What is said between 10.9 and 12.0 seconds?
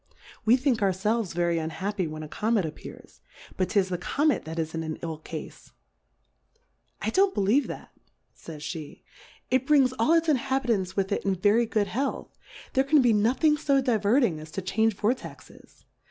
with it in very good